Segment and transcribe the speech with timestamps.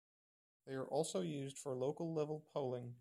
[0.65, 2.89] They are also used for local level polling.